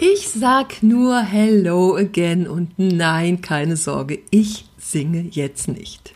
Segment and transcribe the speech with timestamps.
[0.00, 6.14] Ich sag nur Hello again und nein, keine Sorge, ich singe jetzt nicht.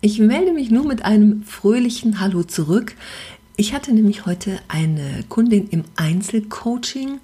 [0.00, 2.96] Ich melde mich nur mit einem fröhlichen Hallo zurück.
[3.56, 7.20] Ich hatte nämlich heute eine Kundin im Einzelcoaching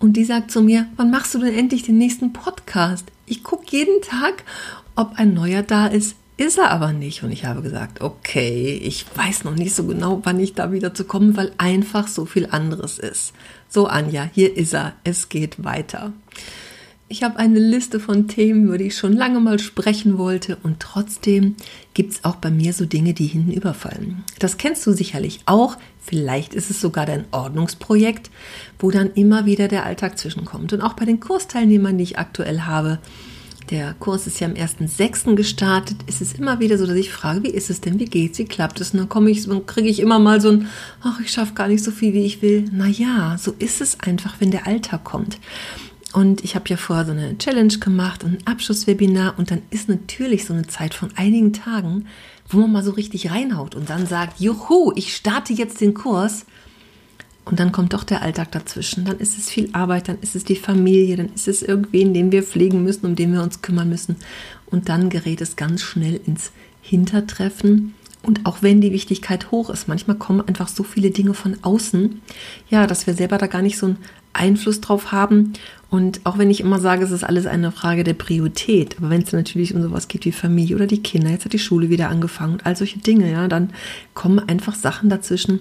[0.00, 3.06] und die sagt zu mir, wann machst du denn endlich den nächsten Podcast?
[3.24, 4.42] Ich gucke jeden Tag,
[4.96, 6.16] ob ein neuer da ist.
[6.36, 7.22] Ist er aber nicht.
[7.22, 10.94] Und ich habe gesagt, okay, ich weiß noch nicht so genau, wann ich da wieder
[10.94, 13.32] zu kommen, weil einfach so viel anderes ist.
[13.70, 14.94] So, Anja, hier ist er.
[15.04, 16.14] Es geht weiter.
[17.10, 20.80] Ich habe eine Liste von Themen, über die ich schon lange mal sprechen wollte und
[20.80, 21.56] trotzdem
[21.92, 24.24] gibt es auch bei mir so Dinge, die hinten überfallen.
[24.38, 25.76] Das kennst du sicherlich auch.
[26.00, 28.30] Vielleicht ist es sogar dein Ordnungsprojekt,
[28.78, 30.72] wo dann immer wieder der Alltag zwischenkommt.
[30.72, 32.98] Und auch bei den Kursteilnehmern, die ich aktuell habe,
[33.70, 35.34] der Kurs ist ja am 1.6.
[35.34, 35.98] gestartet.
[36.06, 38.44] Ist es immer wieder so, dass ich frage, wie ist es denn, wie geht's, wie
[38.44, 38.92] klappt es?
[38.92, 40.68] Und dann komme ich, dann kriege ich immer mal so ein,
[41.02, 42.64] ach, ich schaffe gar nicht so viel, wie ich will.
[42.72, 45.38] Naja, so ist es einfach, wenn der Alltag kommt.
[46.12, 49.88] Und ich habe ja vorher so eine Challenge gemacht und ein Abschlusswebinar und dann ist
[49.88, 52.06] natürlich so eine Zeit von einigen Tagen,
[52.48, 56.46] wo man mal so richtig reinhaut und dann sagt, juhu, ich starte jetzt den Kurs
[57.48, 59.06] und dann kommt doch der Alltag dazwischen.
[59.06, 62.30] Dann ist es viel Arbeit, dann ist es die Familie, dann ist es irgendwen, den
[62.30, 64.16] wir pflegen müssen, um den wir uns kümmern müssen.
[64.66, 67.94] Und dann gerät es ganz schnell ins Hintertreffen.
[68.22, 72.20] Und auch wenn die Wichtigkeit hoch ist, manchmal kommen einfach so viele Dinge von außen,
[72.68, 73.98] ja, dass wir selber da gar nicht so einen
[74.34, 75.54] Einfluss drauf haben.
[75.88, 79.22] Und auch wenn ich immer sage, es ist alles eine Frage der Priorität, aber wenn
[79.22, 82.10] es natürlich um sowas geht wie Familie oder die Kinder, jetzt hat die Schule wieder
[82.10, 83.70] angefangen und all solche Dinge, ja, dann
[84.12, 85.60] kommen einfach Sachen dazwischen,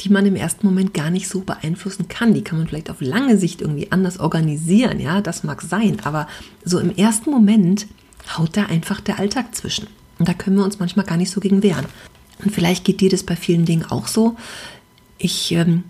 [0.00, 2.34] die man im ersten Moment gar nicht so beeinflussen kann.
[2.34, 6.28] Die kann man vielleicht auf lange Sicht irgendwie anders organisieren, ja, das mag sein, aber
[6.64, 7.86] so im ersten Moment
[8.36, 9.86] haut da einfach der Alltag zwischen.
[10.18, 11.86] Und da können wir uns manchmal gar nicht so gegen wehren.
[12.44, 14.36] Und vielleicht geht dir das bei vielen Dingen auch so.
[15.18, 15.84] Ich ähm,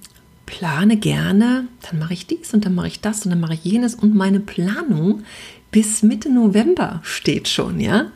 [0.47, 3.65] plane gerne, dann mache ich dies und dann mache ich das und dann mache ich
[3.65, 5.23] jenes und meine Planung
[5.71, 8.13] bis Mitte November steht schon, ja.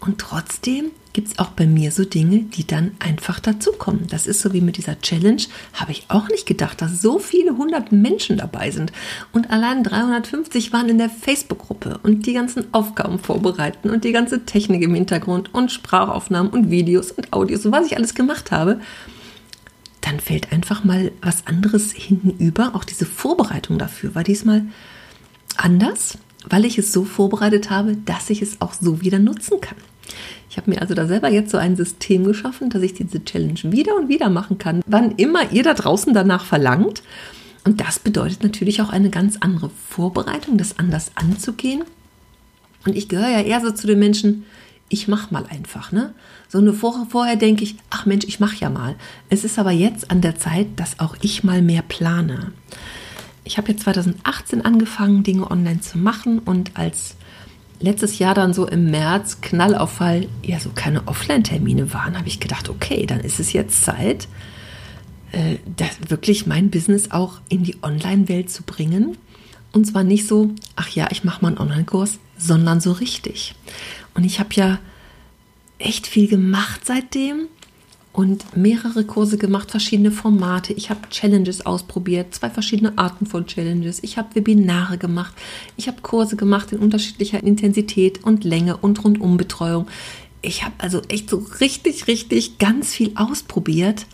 [0.00, 4.08] Und trotzdem gibt es auch bei mir so Dinge, die dann einfach dazukommen.
[4.08, 5.42] Das ist so wie mit dieser Challenge,
[5.72, 8.92] habe ich auch nicht gedacht, dass so viele hundert Menschen dabei sind.
[9.32, 14.44] Und allein 350 waren in der Facebook-Gruppe und die ganzen Aufgaben vorbereiten und die ganze
[14.44, 18.80] Technik im Hintergrund und Sprachaufnahmen und Videos und Audios und was ich alles gemacht habe.
[20.00, 22.74] Dann fällt einfach mal was anderes hinten über.
[22.74, 24.66] Auch diese Vorbereitung dafür war diesmal
[25.56, 29.78] anders, weil ich es so vorbereitet habe, dass ich es auch so wieder nutzen kann.
[30.64, 33.96] Habe mir also da selber jetzt so ein System geschaffen, dass ich diese Challenge wieder
[33.96, 37.02] und wieder machen kann, wann immer ihr da draußen danach verlangt.
[37.64, 41.84] Und das bedeutet natürlich auch eine ganz andere Vorbereitung, das anders anzugehen.
[42.86, 44.46] Und ich gehöre ja eher so zu den Menschen,
[44.88, 46.14] ich mache mal einfach, ne?
[46.48, 48.94] So eine Woche vorher denke ich, ach Mensch, ich mache ja mal.
[49.28, 52.52] Es ist aber jetzt an der Zeit, dass auch ich mal mehr plane.
[53.44, 57.16] Ich habe jetzt 2018 angefangen, Dinge online zu machen und als
[57.80, 62.68] letztes Jahr dann so im März Knallauffall, ja, so keine Offline-Termine waren, habe ich gedacht,
[62.68, 64.28] okay, dann ist es jetzt Zeit,
[65.32, 65.56] äh,
[66.08, 69.16] wirklich mein Business auch in die Online-Welt zu bringen.
[69.72, 73.54] Und zwar nicht so, ach ja, ich mache mal einen Online-Kurs, sondern so richtig.
[74.14, 74.78] Und ich habe ja
[75.78, 77.48] echt viel gemacht seitdem
[78.14, 80.72] und mehrere Kurse gemacht, verschiedene Formate.
[80.72, 83.98] Ich habe Challenges ausprobiert, zwei verschiedene Arten von Challenges.
[84.04, 85.34] Ich habe Webinare gemacht.
[85.76, 89.88] Ich habe Kurse gemacht in unterschiedlicher Intensität und Länge und Rundumbetreuung.
[90.42, 94.06] Ich habe also echt so richtig, richtig ganz viel ausprobiert.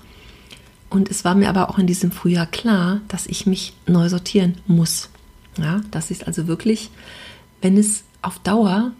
[0.89, 4.57] Und es war mir aber auch in diesem Frühjahr klar, dass ich mich neu sortieren
[4.67, 5.11] muss.
[5.59, 6.91] Ja, dass ich also wirklich,
[7.61, 8.93] wenn es auf Dauer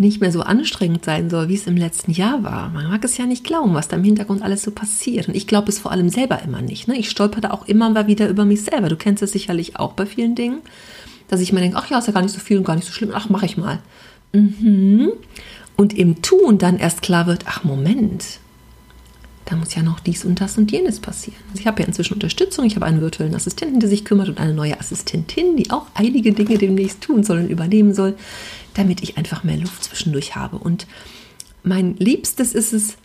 [0.00, 2.70] nicht mehr so anstrengend sein soll, wie es im letzten Jahr war.
[2.70, 5.28] Man mag es ja nicht glauben, was da im Hintergrund alles so passiert.
[5.28, 6.88] Und ich glaube es vor allem selber immer nicht.
[6.88, 6.98] Ne?
[6.98, 8.88] Ich stolper da auch immer mal wieder über mich selber.
[8.88, 10.60] Du kennst es sicherlich auch bei vielen Dingen,
[11.28, 12.86] dass ich mir denke, ach ja, ist ja gar nicht so viel und gar nicht
[12.86, 13.10] so schlimm.
[13.14, 13.78] Ach, mache ich mal.
[14.32, 15.12] Mhm.
[15.76, 18.40] Und im Tun dann erst klar wird, ach Moment,
[19.50, 21.40] da muss ja noch dies und das und jenes passieren.
[21.50, 22.64] Also ich habe ja inzwischen Unterstützung.
[22.64, 26.32] Ich habe einen virtuellen Assistenten, der sich kümmert und eine neue Assistentin, die auch einige
[26.32, 28.14] Dinge demnächst tun soll und übernehmen soll
[28.74, 30.58] damit ich einfach mehr Luft zwischendurch habe.
[30.58, 30.86] Und
[31.62, 32.96] mein Liebstes ist es,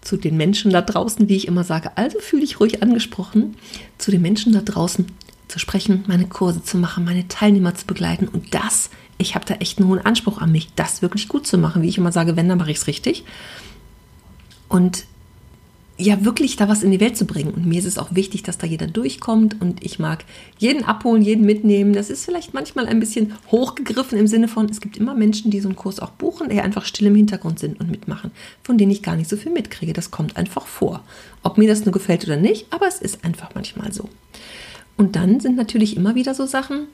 [0.00, 3.56] zu den Menschen da draußen, wie ich immer sage, also fühle ich ruhig angesprochen,
[3.98, 5.06] zu den Menschen da draußen
[5.46, 8.88] zu sprechen, meine Kurse zu machen, meine Teilnehmer zu begleiten und das,
[9.18, 11.82] ich habe da echt einen hohen Anspruch an mich, das wirklich gut zu machen.
[11.82, 13.24] Wie ich immer sage, wenn, dann mache ich es richtig.
[14.68, 15.04] Und
[16.00, 17.52] ja wirklich da was in die Welt zu bringen.
[17.52, 20.24] Und mir ist es auch wichtig, dass da jeder durchkommt und ich mag
[20.58, 21.92] jeden abholen, jeden mitnehmen.
[21.92, 25.60] Das ist vielleicht manchmal ein bisschen hochgegriffen im Sinne von, es gibt immer Menschen, die
[25.60, 28.30] so einen Kurs auch buchen, die einfach still im Hintergrund sind und mitmachen,
[28.62, 29.92] von denen ich gar nicht so viel mitkriege.
[29.92, 31.04] Das kommt einfach vor.
[31.42, 34.08] Ob mir das nur gefällt oder nicht, aber es ist einfach manchmal so.
[34.96, 36.86] Und dann sind natürlich immer wieder so Sachen,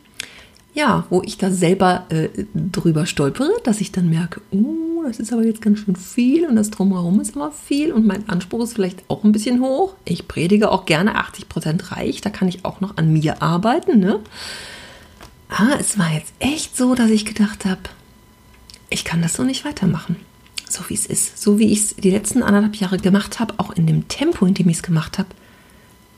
[0.74, 5.32] ja, wo ich da selber äh, drüber stolpere, dass ich dann merke, uh, das ist
[5.32, 8.74] aber jetzt ganz schön viel und das drumherum ist aber viel und mein Anspruch ist
[8.74, 9.94] vielleicht auch ein bisschen hoch.
[10.04, 14.00] Ich predige auch gerne 80% reich, da kann ich auch noch an mir arbeiten.
[14.00, 14.20] Ne?
[15.48, 17.82] Ah, es war jetzt echt so, dass ich gedacht habe,
[18.90, 20.16] ich kann das so nicht weitermachen.
[20.68, 21.40] So wie es ist.
[21.40, 24.54] So wie ich es die letzten anderthalb Jahre gemacht habe, auch in dem Tempo, in
[24.54, 25.28] dem ich es gemacht habe,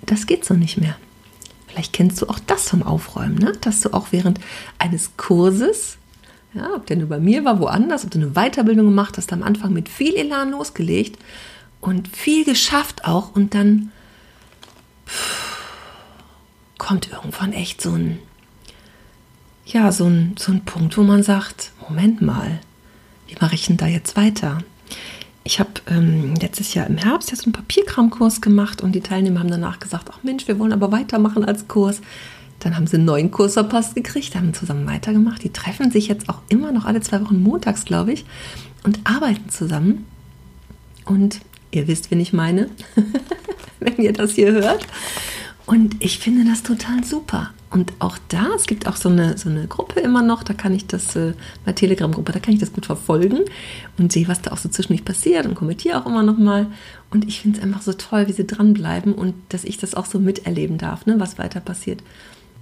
[0.05, 0.97] das geht so nicht mehr.
[1.67, 3.53] Vielleicht kennst du auch das vom Aufräumen, ne?
[3.61, 4.41] dass du auch während
[4.79, 5.99] eines Kurses,
[6.55, 9.43] ja, ob der nur bei mir war, woanders, ob du eine Weiterbildung gemacht hast, am
[9.43, 11.19] Anfang mit viel Elan losgelegt
[11.81, 13.93] und viel geschafft auch und dann
[15.07, 15.59] pff,
[16.79, 18.19] kommt irgendwann echt so ein,
[19.67, 22.61] ja, so ein, so ein Punkt, wo man sagt, Moment mal,
[23.27, 24.59] wie mache ich denn da jetzt weiter?
[25.49, 29.51] ich habe ähm, letztes Jahr im Herbst jetzt einen Papierkramkurs gemacht und die Teilnehmer haben
[29.51, 32.03] danach gesagt, ach Mensch, wir wollen aber weitermachen als Kurs.
[32.61, 35.45] Dann haben sie einen neuen Kurs verpasst gekriegt, haben zusammen weitergemacht.
[35.45, 38.25] Die treffen sich jetzt auch immer noch alle zwei Wochen montags, glaube ich,
[38.85, 40.07] und arbeiten zusammen.
[41.05, 41.41] Und
[41.71, 42.69] ihr wisst, wen ich meine,
[43.81, 44.87] wenn ihr das hier hört.
[45.67, 47.51] Und ich finde das total super.
[47.71, 50.75] Und auch da, es gibt auch so eine, so eine Gruppe immer noch, da kann
[50.75, 51.35] ich das, äh,
[51.67, 53.41] meine Telegram-Gruppe, da kann ich das gut verfolgen
[53.99, 56.69] und sehe, was da auch so zwischendurch passiert und kommentiere auch immer noch mal.
[57.11, 60.07] Und ich finde es einfach so toll, wie sie dranbleiben und dass ich das auch
[60.07, 62.03] so miterleben darf, ne, was weiter passiert.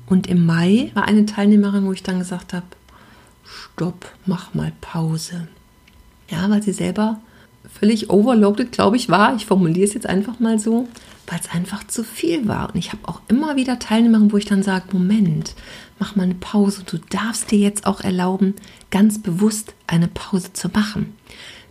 [0.07, 2.67] Und im Mai war eine Teilnehmerin, wo ich dann gesagt habe,
[3.45, 5.49] stopp, mach mal Pause.
[6.29, 7.21] Ja, weil sie selber
[7.79, 9.35] völlig overloaded, glaube ich, war.
[9.37, 10.89] Ich formuliere es jetzt einfach mal so
[11.27, 12.71] weil es einfach zu viel war.
[12.73, 15.55] Und ich habe auch immer wieder Teilnehmerinnen, wo ich dann sage, Moment,
[15.99, 16.83] mach mal eine Pause.
[16.85, 18.55] Du darfst dir jetzt auch erlauben,
[18.91, 21.15] ganz bewusst eine Pause zu machen.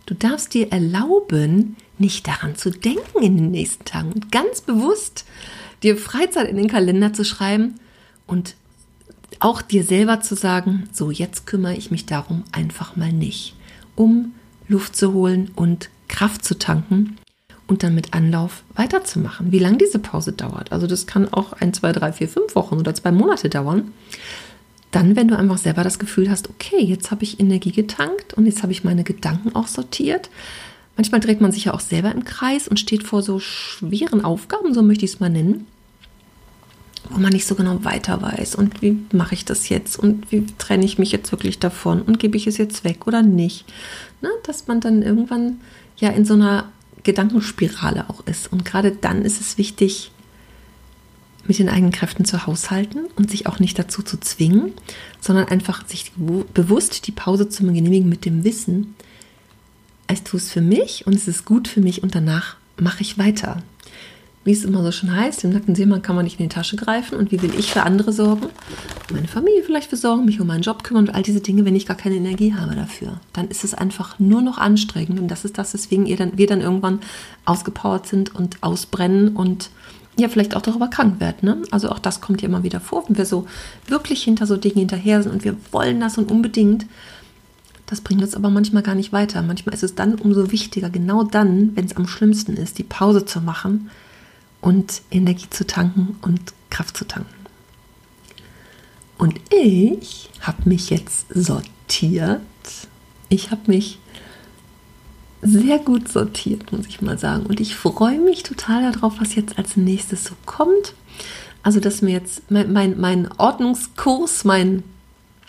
[0.04, 5.24] Du darfst dir erlauben, nicht daran zu denken in den nächsten Tagen und ganz bewusst
[5.82, 7.80] dir Freizeit in den Kalender zu schreiben
[8.26, 8.54] und
[9.40, 13.54] auch dir selber zu sagen, so jetzt kümmere ich mich darum einfach mal nicht,
[13.94, 14.32] um
[14.68, 17.16] Luft zu holen und Kraft zu tanken
[17.66, 19.52] und dann mit Anlauf weiterzumachen.
[19.52, 22.76] Wie lange diese Pause dauert, also das kann auch ein, zwei, drei, vier, fünf Wochen
[22.76, 23.92] oder zwei Monate dauern.
[24.92, 28.46] Dann, wenn du einfach selber das Gefühl hast, okay, jetzt habe ich Energie getankt und
[28.46, 30.30] jetzt habe ich meine Gedanken auch sortiert.
[30.96, 34.72] Manchmal dreht man sich ja auch selber im Kreis und steht vor so schweren Aufgaben,
[34.72, 35.66] so möchte ich es mal nennen,
[37.10, 40.46] wo man nicht so genau weiter weiß und wie mache ich das jetzt und wie
[40.58, 43.64] trenne ich mich jetzt wirklich davon und gebe ich es jetzt weg oder nicht.
[44.22, 44.28] Ne?
[44.44, 45.60] Dass man dann irgendwann
[45.96, 46.70] ja in so einer
[47.02, 48.52] Gedankenspirale auch ist.
[48.52, 50.10] Und gerade dann ist es wichtig,
[51.46, 54.72] mit den eigenen Kräften zu haushalten und sich auch nicht dazu zu zwingen,
[55.20, 56.12] sondern einfach sich
[56.52, 58.94] bewusst die Pause zu genehmigen mit dem Wissen,
[60.10, 63.18] ich tue es für mich und es ist gut für mich und danach mache ich
[63.18, 63.62] weiter
[64.46, 66.76] wie es immer so schon heißt, im nackten Seemann kann man nicht in die Tasche
[66.76, 68.46] greifen und wie will ich für andere sorgen?
[69.12, 71.84] Meine Familie vielleicht versorgen, mich um meinen Job kümmern und all diese Dinge, wenn ich
[71.84, 73.20] gar keine Energie habe dafür.
[73.32, 76.46] Dann ist es einfach nur noch anstrengend und das ist das, weswegen ihr dann, wir
[76.46, 77.00] dann irgendwann
[77.44, 79.70] ausgepowert sind und ausbrennen und
[80.16, 81.38] ja, vielleicht auch darüber krank werden.
[81.42, 81.62] Ne?
[81.72, 83.46] Also auch das kommt ja immer wieder vor, wenn wir so
[83.88, 86.86] wirklich hinter so Dingen hinterher sind und wir wollen das und unbedingt.
[87.86, 89.42] Das bringt uns aber manchmal gar nicht weiter.
[89.42, 93.24] Manchmal ist es dann umso wichtiger, genau dann, wenn es am schlimmsten ist, die Pause
[93.24, 93.90] zu machen,
[94.66, 97.32] und Energie zu tanken und Kraft zu tanken.
[99.16, 102.40] Und ich habe mich jetzt sortiert.
[103.28, 104.00] Ich habe mich
[105.40, 107.46] sehr gut sortiert, muss ich mal sagen.
[107.46, 110.94] Und ich freue mich total darauf, was jetzt als nächstes so kommt.
[111.62, 114.82] Also, dass mir jetzt mein, mein, mein Ordnungskurs, mein,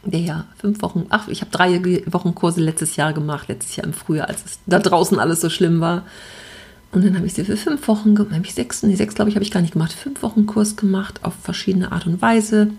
[0.03, 3.87] der ja fünf Wochen, ach, ich habe drei Wochen Kurse letztes Jahr gemacht, letztes Jahr
[3.87, 6.03] im Frühjahr, als es da draußen alles so schlimm war.
[6.91, 9.35] Und dann habe ich sie für fünf Wochen, habe ich sechs, nee, sechs glaube ich,
[9.35, 12.69] habe ich gar nicht gemacht, fünf Wochen Kurs gemacht auf verschiedene Art und Weise,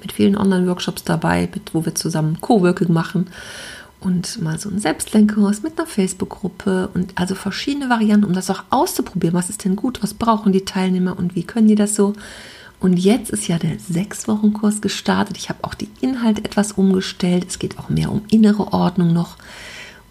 [0.00, 3.28] mit vielen Online-Workshops dabei, mit, wo wir zusammen Coworking machen
[4.00, 8.64] und mal so einen Selbstlenkkurs mit einer Facebook-Gruppe und also verschiedene Varianten, um das auch
[8.70, 9.34] auszuprobieren.
[9.34, 10.02] Was ist denn gut?
[10.02, 12.14] Was brauchen die Teilnehmer und wie können die das so?
[12.78, 15.38] Und jetzt ist ja der sechs Wochen Kurs gestartet.
[15.38, 17.46] Ich habe auch die Inhalte etwas umgestellt.
[17.48, 19.36] Es geht auch mehr um innere Ordnung noch.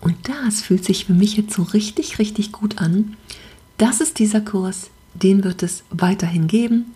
[0.02, 3.16] Und das fühlt sich für mich jetzt so richtig, richtig gut an.
[3.78, 6.94] Das ist dieser Kurs, den wird es weiterhin geben,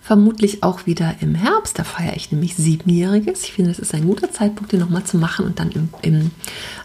[0.00, 1.78] vermutlich auch wieder im Herbst.
[1.78, 3.44] Da feiere ich nämlich Siebenjähriges.
[3.44, 6.30] Ich finde, das ist ein guter Zeitpunkt, den nochmal zu machen und dann im, im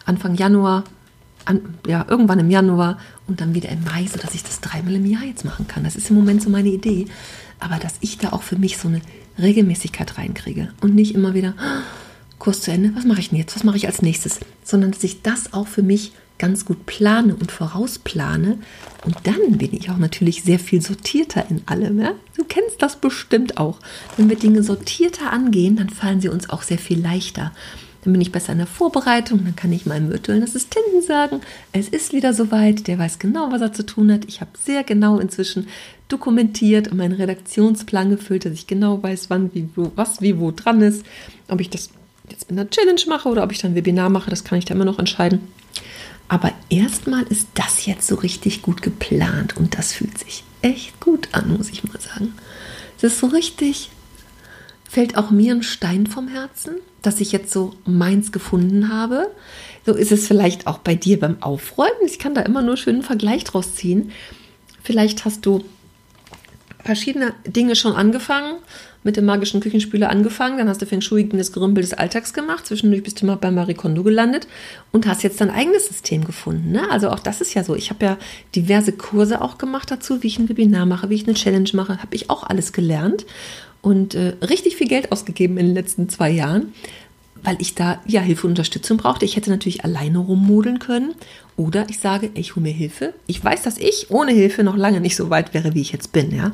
[0.06, 0.84] Anfang Januar,
[1.46, 5.06] an, ja, irgendwann im Januar und dann wieder im Mai, sodass ich das dreimal im
[5.06, 5.84] Jahr jetzt machen kann.
[5.84, 7.08] Das ist im Moment so meine Idee.
[7.60, 9.02] Aber dass ich da auch für mich so eine
[9.40, 11.54] Regelmäßigkeit reinkriege und nicht immer wieder
[12.40, 15.04] Kurs zu Ende, was mache ich denn jetzt, was mache ich als nächstes, sondern dass
[15.04, 18.60] ich das auch für mich ganz gut plane und vorausplane.
[19.06, 22.00] Und dann bin ich auch natürlich sehr viel sortierter in allem.
[22.00, 22.14] Ja?
[22.36, 23.80] Du kennst das bestimmt auch.
[24.18, 27.52] Wenn wir Dinge sortierter angehen, dann fallen sie uns auch sehr viel leichter.
[28.04, 31.42] Dann bin ich besser in der Vorbereitung, dann kann ich meinem virtuellen Assistenten sagen,
[31.74, 34.26] es ist wieder soweit, der weiß genau, was er zu tun hat.
[34.26, 35.68] Ich habe sehr genau inzwischen
[36.08, 40.52] dokumentiert und meinen Redaktionsplan gefüllt, dass ich genau weiß, wann, wie, wo, was, wie, wo
[40.52, 41.06] dran ist.
[41.50, 41.90] Ob ich das
[42.30, 44.66] jetzt mit einer Challenge mache oder ob ich dann ein Webinar mache, das kann ich
[44.66, 45.48] da immer noch entscheiden.
[46.28, 51.30] Aber erstmal ist das jetzt so richtig gut geplant und das fühlt sich echt gut
[51.32, 52.34] an, muss ich mal sagen.
[52.98, 53.90] Es ist so richtig,
[54.90, 59.30] fällt auch mir ein Stein vom Herzen, dass ich jetzt so meins gefunden habe.
[59.86, 62.06] So ist es vielleicht auch bei dir beim Aufräumen.
[62.06, 64.12] Ich kann da immer nur schön einen Vergleich draus ziehen.
[64.84, 65.64] Vielleicht hast du
[66.88, 68.56] verschiedene Dinge schon angefangen
[69.04, 72.66] mit dem magischen Küchenspüler angefangen, dann hast du Feng Shui das Gerümpel des Alltags gemacht,
[72.66, 74.48] zwischendurch bist du mal bei Marie Kondo gelandet
[74.94, 76.72] und hast jetzt dein eigenes System gefunden.
[76.72, 76.90] Ne?
[76.90, 77.76] Also auch das ist ja so.
[77.76, 78.18] Ich habe ja
[78.56, 82.02] diverse Kurse auch gemacht dazu, wie ich ein Webinar mache, wie ich eine Challenge mache,
[82.02, 83.26] habe ich auch alles gelernt
[83.82, 86.74] und äh, richtig viel Geld ausgegeben in den letzten zwei Jahren
[87.44, 89.26] weil ich da ja Hilfe und Unterstützung brauchte.
[89.26, 91.16] Ich hätte natürlich alleine rummodeln können
[91.56, 93.14] oder ich sage, ich hole mir Hilfe.
[93.26, 96.12] Ich weiß, dass ich ohne Hilfe noch lange nicht so weit wäre, wie ich jetzt
[96.12, 96.52] bin, ja.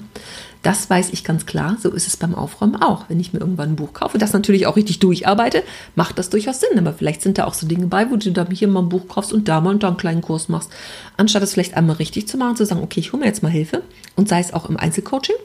[0.62, 1.76] Das weiß ich ganz klar.
[1.82, 3.10] So ist es beim Aufräumen auch.
[3.10, 5.62] Wenn ich mir irgendwann ein Buch kaufe, das natürlich auch richtig durcharbeite,
[5.96, 6.80] macht das durchaus Sinn.
[6.80, 9.10] Aber vielleicht sind da auch so Dinge bei, wo du da hier mal ein Buch
[9.10, 10.70] kaufst und da mal und da einen kleinen Kurs machst.
[11.18, 13.52] Anstatt es vielleicht einmal richtig zu machen, zu sagen, okay, ich hole mir jetzt mal
[13.52, 13.84] Hilfe
[14.16, 15.36] und sei es auch im Einzelcoaching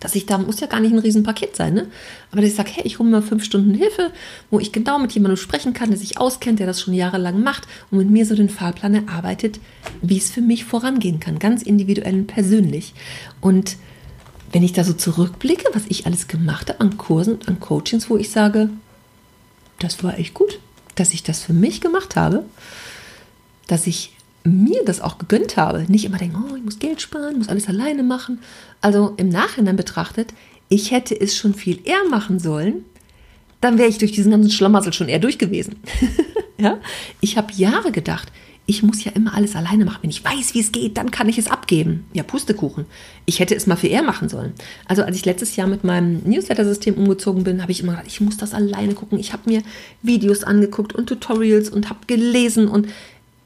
[0.00, 1.86] dass ich da, muss ja gar nicht ein Riesenpaket sein, ne?
[2.30, 4.10] Aber dass ich sage, hey, ich hole mir fünf Stunden Hilfe,
[4.50, 7.66] wo ich genau mit jemandem sprechen kann, der sich auskennt, der das schon jahrelang macht
[7.90, 9.60] und mit mir so den Fahrplan erarbeitet,
[10.02, 12.94] wie es für mich vorangehen kann, ganz individuell und persönlich.
[13.40, 13.76] Und
[14.52, 18.16] wenn ich da so zurückblicke, was ich alles gemacht habe an Kursen, an Coachings, wo
[18.16, 18.70] ich sage,
[19.78, 20.60] das war echt gut,
[20.94, 22.44] dass ich das für mich gemacht habe,
[23.66, 24.12] dass ich
[24.44, 25.84] mir das auch gegönnt habe.
[25.88, 28.38] Nicht immer denken, oh, ich muss Geld sparen, muss alles alleine machen.
[28.80, 30.34] Also im Nachhinein betrachtet,
[30.68, 32.84] ich hätte es schon viel eher machen sollen,
[33.60, 35.76] dann wäre ich durch diesen ganzen Schlamassel schon eher durch gewesen.
[36.58, 36.78] ja?
[37.20, 38.30] Ich habe Jahre gedacht,
[38.66, 39.98] ich muss ja immer alles alleine machen.
[40.02, 42.06] Wenn ich weiß, wie es geht, dann kann ich es abgeben.
[42.14, 42.86] Ja, Pustekuchen.
[43.26, 44.54] Ich hätte es mal viel eher machen sollen.
[44.86, 48.22] Also als ich letztes Jahr mit meinem Newsletter-System umgezogen bin, habe ich immer gedacht, ich
[48.22, 49.18] muss das alleine gucken.
[49.18, 49.62] Ich habe mir
[50.02, 52.88] Videos angeguckt und Tutorials und habe gelesen und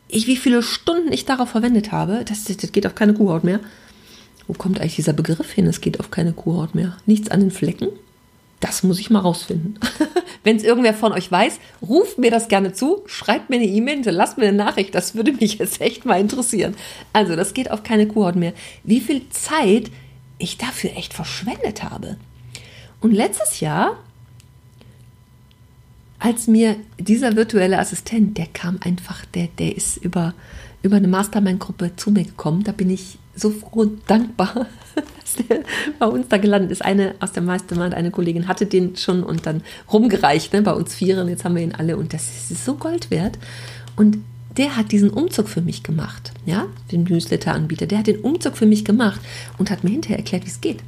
[0.08, 3.60] ich, wie viele Stunden ich darauf verwendet habe, das, das geht auf keine Kuhhaut mehr.
[4.46, 5.66] Wo kommt eigentlich dieser Begriff hin?
[5.66, 6.96] Es geht auf keine Kuhhaut mehr.
[7.04, 7.88] Nichts an den Flecken?
[8.60, 9.78] Das muss ich mal rausfinden.
[10.44, 13.96] Wenn es irgendwer von euch weiß, ruft mir das gerne zu, schreibt mir eine E-Mail,
[13.96, 14.94] hinterlasst mir eine Nachricht.
[14.94, 16.74] Das würde mich jetzt echt mal interessieren.
[17.12, 18.54] Also, das geht auf keine Kuhhaut mehr.
[18.84, 19.90] Wie viel Zeit
[20.38, 22.16] ich dafür echt verschwendet habe.
[23.00, 23.98] Und letztes Jahr
[26.18, 30.34] als mir dieser virtuelle Assistent, der kam einfach, der, der ist über,
[30.82, 32.64] über eine Mastermind-Gruppe zu mir gekommen.
[32.64, 35.60] Da bin ich so froh und dankbar, dass der
[35.98, 36.84] bei uns da gelandet ist.
[36.84, 40.94] Eine aus der Mastermind, eine Kollegin hatte den schon und dann rumgereicht, ne, bei uns
[40.94, 41.28] Vieren.
[41.28, 43.38] Jetzt haben wir ihn alle und das ist so Gold wert.
[43.94, 44.18] Und
[44.56, 47.86] der hat diesen Umzug für mich gemacht, ja, den Newsletter-Anbieter.
[47.86, 49.20] Der hat den Umzug für mich gemacht
[49.56, 50.78] und hat mir hinterher erklärt, wie es geht.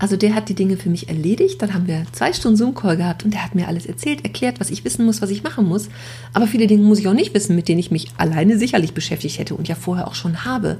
[0.00, 1.60] Also der hat die Dinge für mich erledigt.
[1.60, 4.70] Dann haben wir zwei Stunden Zoom-Call gehabt und der hat mir alles erzählt, erklärt, was
[4.70, 5.90] ich wissen muss, was ich machen muss.
[6.32, 9.38] Aber viele Dinge muss ich auch nicht wissen, mit denen ich mich alleine sicherlich beschäftigt
[9.38, 10.78] hätte und ja vorher auch schon habe.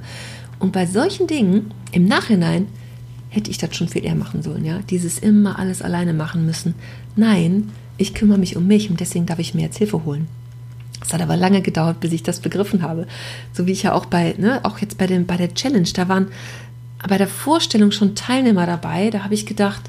[0.58, 2.66] Und bei solchen Dingen im Nachhinein
[3.28, 4.80] hätte ich das schon viel eher machen sollen, ja.
[4.88, 6.74] Dieses immer alles alleine machen müssen.
[7.14, 10.28] Nein, ich kümmere mich um mich und deswegen darf ich mir jetzt Hilfe holen.
[11.02, 13.06] Es hat aber lange gedauert, bis ich das begriffen habe.
[13.52, 16.08] So wie ich ja auch bei, ne, auch jetzt bei, dem, bei der Challenge, da
[16.08, 16.28] waren
[17.08, 19.10] bei der Vorstellung schon Teilnehmer dabei.
[19.10, 19.82] Da habe ich gedacht,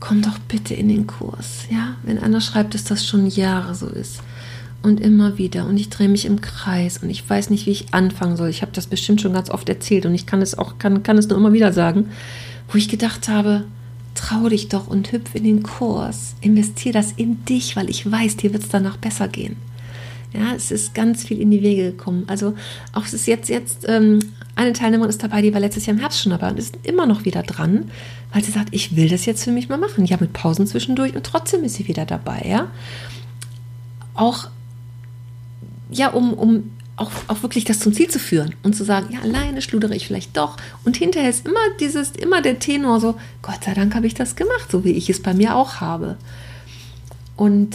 [0.00, 1.66] komm doch bitte in den Kurs.
[1.70, 4.20] Ja, wenn einer schreibt, dass das schon Jahre so ist.
[4.82, 5.66] Und immer wieder.
[5.66, 8.48] Und ich drehe mich im Kreis und ich weiß nicht, wie ich anfangen soll.
[8.48, 11.18] Ich habe das bestimmt schon ganz oft erzählt und ich kann es auch, kann, kann
[11.18, 12.08] es nur immer wieder sagen,
[12.68, 13.64] wo ich gedacht habe,
[14.14, 16.34] trau dich doch und hüpf in den Kurs.
[16.40, 19.56] Investier das in dich, weil ich weiß, dir wird es danach besser gehen.
[20.32, 22.24] Ja, es ist ganz viel in die Wege gekommen.
[22.28, 22.54] Also
[22.92, 24.20] auch es ist jetzt, jetzt ähm,
[24.54, 27.06] eine Teilnehmerin ist dabei, die war letztes Jahr im Herbst schon dabei und ist immer
[27.06, 27.90] noch wieder dran,
[28.32, 30.04] weil sie sagt, ich will das jetzt für mich mal machen.
[30.04, 32.70] Ja, mit Pausen zwischendurch und trotzdem ist sie wieder dabei, ja.
[34.14, 34.48] Auch,
[35.90, 36.70] ja, um, um
[37.00, 40.06] auch, auch wirklich das zum Ziel zu führen und zu sagen, ja, alleine schludere ich
[40.06, 40.58] vielleicht doch.
[40.84, 44.36] Und hinterher ist immer dieses, immer der Tenor so, Gott sei Dank habe ich das
[44.36, 46.18] gemacht, so wie ich es bei mir auch habe.
[47.36, 47.74] Und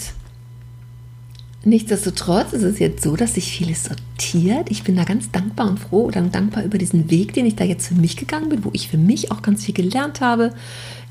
[1.65, 4.69] nichtsdestotrotz ist es jetzt so, dass sich vieles sortiert.
[4.69, 7.63] Ich bin da ganz dankbar und froh oder dankbar über diesen Weg, den ich da
[7.63, 10.53] jetzt für mich gegangen bin, wo ich für mich auch ganz viel gelernt habe,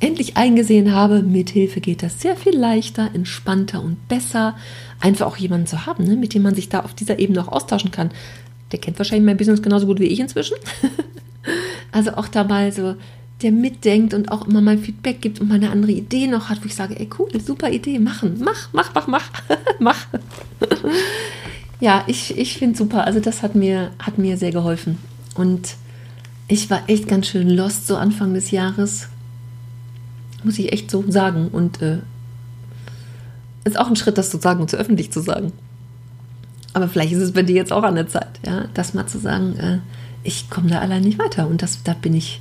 [0.00, 4.56] endlich eingesehen habe, mit Hilfe geht das sehr viel leichter, entspannter und besser.
[5.00, 7.52] Einfach auch jemanden zu haben, ne, mit dem man sich da auf dieser Ebene auch
[7.52, 8.10] austauschen kann.
[8.72, 10.56] Der kennt wahrscheinlich mein Business genauso gut wie ich inzwischen.
[11.92, 12.96] also auch da mal so,
[13.44, 16.62] der mitdenkt und auch immer mal Feedback gibt und mal eine andere Idee noch hat,
[16.62, 19.30] wo ich sage, ey cool, super Idee, machen, mach, mach, mach, mach,
[19.78, 20.06] mach.
[21.80, 23.04] ja, ich, ich finde super.
[23.04, 24.98] Also das hat mir, hat mir sehr geholfen.
[25.36, 25.76] Und
[26.48, 29.08] ich war echt ganz schön lost so Anfang des Jahres
[30.44, 31.48] muss ich echt so sagen.
[31.48, 31.98] Und äh,
[33.64, 35.52] ist auch ein Schritt, das zu sagen und zu öffentlich zu sagen.
[36.72, 39.18] Aber vielleicht ist es bei dir jetzt auch an der Zeit, ja, das mal zu
[39.18, 39.78] sagen, äh,
[40.22, 41.48] ich komme da allein nicht weiter.
[41.48, 42.40] Und das, da bin ich,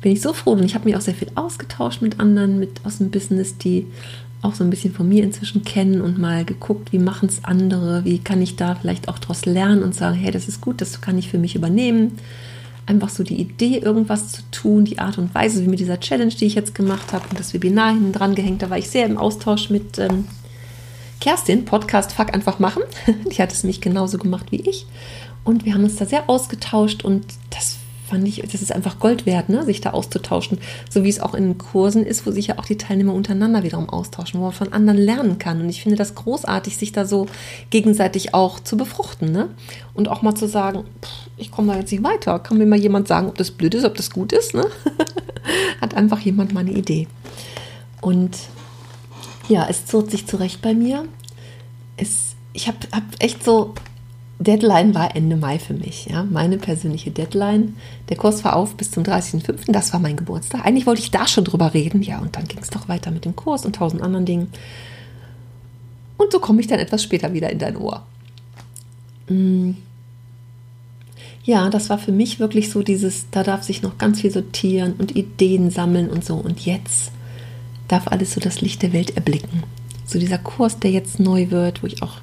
[0.00, 0.52] bin ich so froh.
[0.52, 3.86] Und ich habe mich auch sehr viel ausgetauscht mit anderen, mit aus dem Business, die
[4.42, 8.04] auch so ein bisschen von mir inzwischen kennen und mal geguckt, wie machen es andere,
[8.04, 11.02] wie kann ich da vielleicht auch daraus lernen und sagen, hey, das ist gut, das
[11.02, 12.12] kann ich für mich übernehmen
[12.90, 16.34] einfach so die Idee, irgendwas zu tun, die Art und Weise, wie mit dieser Challenge,
[16.34, 19.06] die ich jetzt gemacht habe und das Webinar hinten dran gehängt, da war ich sehr
[19.06, 20.26] im Austausch mit ähm,
[21.20, 22.82] Kerstin, Podcast Fuck einfach machen.
[23.30, 24.86] Die hat es nämlich genauso gemacht wie ich.
[25.44, 27.76] Und wir haben uns da sehr ausgetauscht und das
[28.10, 30.58] fand ich, das ist einfach Gold wert, ne, sich da auszutauschen.
[30.90, 33.88] So wie es auch in Kursen ist, wo sich ja auch die Teilnehmer untereinander wiederum
[33.88, 35.60] austauschen, wo man von anderen lernen kann.
[35.60, 37.26] Und ich finde das großartig, sich da so
[37.70, 39.30] gegenseitig auch zu befruchten.
[39.30, 39.48] Ne?
[39.94, 42.38] Und auch mal zu sagen, pff, ich komme da jetzt nicht weiter.
[42.40, 44.54] Kann mir mal jemand sagen, ob das blöd ist, ob das gut ist?
[44.54, 44.66] Ne?
[45.80, 47.06] Hat einfach jemand mal eine Idee.
[48.00, 48.36] Und
[49.48, 51.04] ja, es zog sich zurecht bei mir.
[51.96, 53.74] Es, ich habe hab echt so
[54.40, 57.76] Deadline war Ende Mai für mich, ja, meine persönliche Deadline.
[58.08, 60.64] Der Kurs war auf bis zum 30.05., das war mein Geburtstag.
[60.64, 63.26] Eigentlich wollte ich da schon drüber reden, ja, und dann ging es doch weiter mit
[63.26, 64.48] dem Kurs und tausend anderen Dingen.
[66.16, 68.06] Und so komme ich dann etwas später wieder in dein Ohr.
[69.28, 69.72] Mm.
[71.44, 74.94] Ja, das war für mich wirklich so dieses, da darf sich noch ganz viel sortieren
[74.96, 76.36] und Ideen sammeln und so.
[76.36, 77.12] Und jetzt
[77.88, 79.64] darf alles so das Licht der Welt erblicken.
[80.06, 82.18] So dieser Kurs, der jetzt neu wird, wo ich auch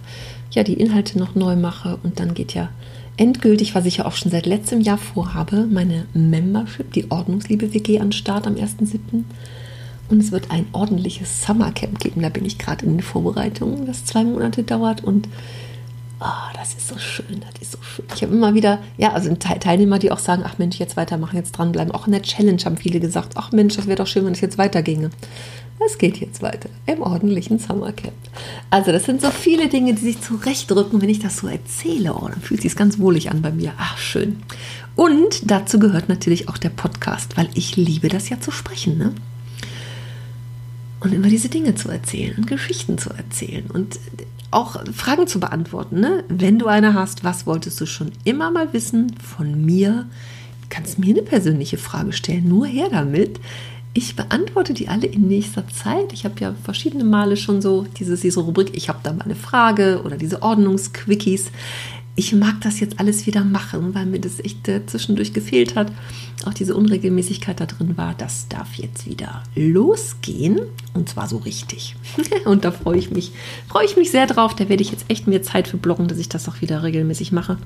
[0.52, 2.70] ja die Inhalte noch neu mache und dann geht ja
[3.18, 8.00] endgültig, was ich ja auch schon seit letztem Jahr vorhabe, meine Membership, die Ordnungsliebe WG
[8.00, 9.24] an Start am 1.7.
[10.10, 12.22] Und es wird ein ordentliches Summercamp geben.
[12.22, 15.04] Da bin ich gerade in den Vorbereitungen, das zwei Monate dauert.
[15.04, 15.28] Und
[16.22, 18.06] oh, das ist so schön, das ist so schön.
[18.16, 21.52] Ich habe immer wieder, ja, also Teilnehmer, die auch sagen, ach Mensch, jetzt weitermachen, jetzt
[21.54, 21.94] dranbleiben.
[21.94, 24.42] Auch in der Challenge haben viele gesagt, ach Mensch, das wäre doch schön, wenn es
[24.42, 25.10] jetzt weiterginge.
[25.86, 28.14] Es geht jetzt weiter im ordentlichen Summercamp.
[28.70, 32.14] Also das sind so viele Dinge, die sich zurechtdrücken, wenn ich das so erzähle.
[32.16, 33.74] Oh, dann fühlt sich ganz wohlig an bei mir.
[33.78, 34.38] Ach, schön.
[34.96, 39.14] Und dazu gehört natürlich auch der Podcast, weil ich liebe das ja zu sprechen, ne?
[41.00, 44.00] Und immer diese Dinge zu erzählen und Geschichten zu erzählen und
[44.50, 46.00] auch Fragen zu beantworten.
[46.00, 46.24] Ne?
[46.28, 50.08] Wenn du eine hast, was wolltest du schon immer mal wissen von mir?
[50.70, 53.40] Kannst mir eine persönliche Frage stellen, nur her damit.
[53.98, 56.14] Ich beantworte die alle in nächster Zeit.
[56.14, 59.36] Ich habe ja verschiedene Male schon so dieses, diese Rubrik, ich habe da mal eine
[59.36, 61.50] Frage oder diese Ordnungsquickies.
[62.16, 65.92] Ich mag das jetzt alles wieder machen, weil mir das echt äh, zwischendurch gefehlt hat.
[66.46, 68.14] Auch diese Unregelmäßigkeit da drin war.
[68.14, 70.60] Das darf jetzt wieder losgehen
[70.94, 71.96] und zwar so richtig.
[72.46, 73.32] und da freue ich mich,
[73.68, 74.56] freue ich mich sehr drauf.
[74.56, 77.32] Da werde ich jetzt echt mehr Zeit für blocken, dass ich das auch wieder regelmäßig
[77.32, 77.58] mache.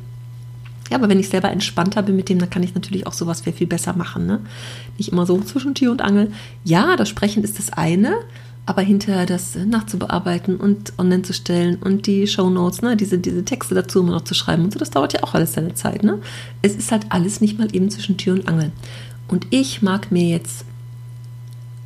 [0.91, 3.39] Ja, aber wenn ich selber entspannter bin mit dem, dann kann ich natürlich auch sowas
[3.39, 4.25] viel, viel besser machen.
[4.25, 4.41] Ne?
[4.97, 6.33] Nicht immer so zwischen Tür und Angel.
[6.65, 8.13] Ja, das Sprechen ist das eine,
[8.65, 13.73] aber hinterher das nachzubearbeiten und online zu stellen und die Shownotes, ne, diese, diese Texte
[13.73, 16.03] dazu immer noch zu schreiben und so, das dauert ja auch alles seine Zeit.
[16.03, 16.19] Ne?
[16.61, 18.73] Es ist halt alles nicht mal eben zwischen Tür und Angel.
[19.29, 20.65] Und ich mag mir jetzt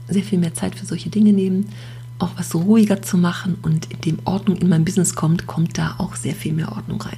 [0.07, 1.69] sehr viel mehr Zeit für solche Dinge nehmen,
[2.17, 6.15] auch was ruhiger zu machen und indem Ordnung in mein Business kommt, kommt da auch
[6.15, 7.17] sehr viel mehr Ordnung rein.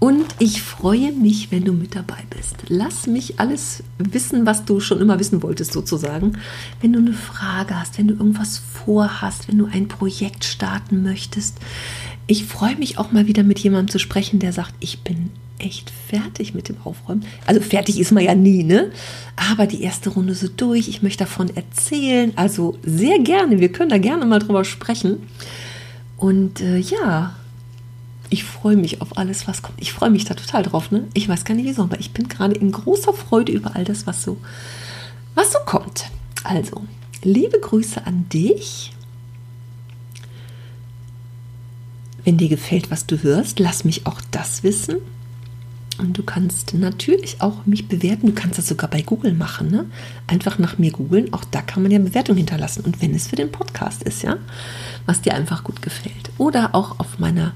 [0.00, 2.56] Und ich freue mich, wenn du mit dabei bist.
[2.68, 6.38] Lass mich alles wissen, was du schon immer wissen wolltest, sozusagen.
[6.80, 11.58] Wenn du eine Frage hast, wenn du irgendwas vorhast, wenn du ein Projekt starten möchtest.
[12.26, 15.92] Ich freue mich auch mal wieder mit jemandem zu sprechen, der sagt, ich bin echt
[16.08, 17.26] fertig mit dem Aufräumen.
[17.44, 18.90] Also fertig ist man ja nie, ne?
[19.36, 20.88] Aber die erste Runde so durch.
[20.88, 22.32] Ich möchte davon erzählen.
[22.36, 23.60] Also sehr gerne.
[23.60, 25.18] Wir können da gerne mal drüber sprechen.
[26.16, 27.34] Und äh, ja,
[28.30, 29.80] ich freue mich auf alles, was kommt.
[29.80, 31.06] Ich freue mich da total drauf, ne?
[31.14, 34.06] Ich weiß gar nicht wieso, aber ich bin gerade in großer Freude über all das,
[34.06, 34.38] was so,
[35.34, 36.06] was so kommt.
[36.44, 36.84] Also,
[37.22, 38.92] liebe Grüße an dich.
[42.24, 44.98] Wenn dir gefällt, was du hörst, lass mich auch das wissen.
[45.98, 48.28] Und du kannst natürlich auch mich bewerten.
[48.28, 49.70] Du kannst das sogar bei Google machen.
[49.70, 49.84] Ne?
[50.26, 51.32] Einfach nach mir googeln.
[51.32, 52.84] Auch da kann man ja Bewertung hinterlassen.
[52.84, 54.38] Und wenn es für den Podcast ist, ja,
[55.04, 56.30] was dir einfach gut gefällt.
[56.38, 57.52] Oder auch auf meiner,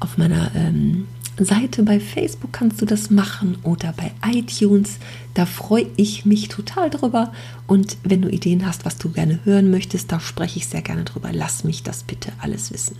[0.00, 1.06] auf meiner ähm,
[1.44, 4.98] Seite bei Facebook kannst du das machen oder bei iTunes.
[5.34, 7.32] Da freue ich mich total drüber.
[7.66, 11.04] Und wenn du Ideen hast, was du gerne hören möchtest, da spreche ich sehr gerne
[11.04, 11.30] drüber.
[11.32, 12.96] Lass mich das bitte alles wissen.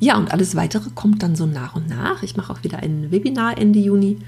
[0.00, 2.22] Ja, und alles weitere kommt dann so nach und nach.
[2.22, 4.18] Ich mache auch wieder ein Webinar Ende Juni,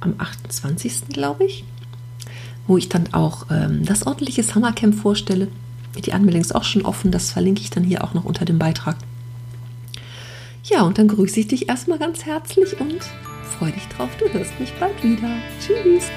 [0.00, 1.08] am 28.
[1.08, 1.64] glaube ich,
[2.66, 5.48] wo ich dann auch ähm, das ordentliche Summercamp vorstelle.
[6.04, 8.58] Die Anmeldung ist auch schon offen, das verlinke ich dann hier auch noch unter dem
[8.58, 8.96] Beitrag.
[10.64, 13.00] Ja, und dann grüße ich dich erstmal ganz herzlich und
[13.58, 15.30] freue dich drauf, du hörst mich bald wieder.
[15.60, 16.10] Tschüss.